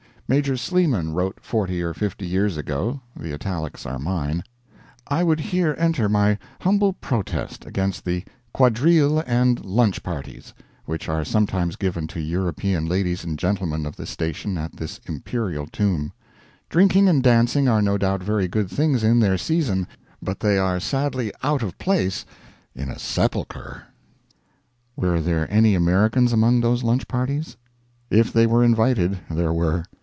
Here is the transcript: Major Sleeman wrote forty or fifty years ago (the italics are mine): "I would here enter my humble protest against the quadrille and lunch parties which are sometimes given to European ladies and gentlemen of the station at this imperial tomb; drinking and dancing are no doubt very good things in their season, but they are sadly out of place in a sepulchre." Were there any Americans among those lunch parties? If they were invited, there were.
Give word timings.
Major 0.33 0.55
Sleeman 0.55 1.11
wrote 1.11 1.39
forty 1.41 1.81
or 1.83 1.93
fifty 1.93 2.25
years 2.25 2.55
ago 2.55 3.01
(the 3.19 3.33
italics 3.33 3.85
are 3.85 3.99
mine): 3.99 4.43
"I 5.07 5.25
would 5.25 5.41
here 5.41 5.75
enter 5.77 6.07
my 6.07 6.37
humble 6.61 6.93
protest 6.93 7.65
against 7.65 8.05
the 8.05 8.23
quadrille 8.53 9.19
and 9.27 9.59
lunch 9.65 10.01
parties 10.03 10.53
which 10.85 11.09
are 11.09 11.25
sometimes 11.25 11.75
given 11.75 12.07
to 12.07 12.21
European 12.21 12.85
ladies 12.85 13.25
and 13.25 13.37
gentlemen 13.37 13.85
of 13.85 13.97
the 13.97 14.05
station 14.05 14.57
at 14.57 14.77
this 14.77 15.01
imperial 15.05 15.67
tomb; 15.67 16.13
drinking 16.69 17.09
and 17.09 17.21
dancing 17.21 17.67
are 17.67 17.81
no 17.81 17.97
doubt 17.97 18.23
very 18.23 18.47
good 18.47 18.69
things 18.69 19.03
in 19.03 19.19
their 19.19 19.37
season, 19.37 19.85
but 20.21 20.39
they 20.39 20.57
are 20.57 20.79
sadly 20.79 21.33
out 21.43 21.61
of 21.61 21.77
place 21.77 22.25
in 22.73 22.87
a 22.89 22.97
sepulchre." 22.97 23.83
Were 24.95 25.19
there 25.19 25.51
any 25.51 25.75
Americans 25.75 26.31
among 26.31 26.61
those 26.61 26.83
lunch 26.83 27.09
parties? 27.09 27.57
If 28.09 28.31
they 28.31 28.47
were 28.47 28.63
invited, 28.63 29.19
there 29.29 29.51
were. 29.51 29.83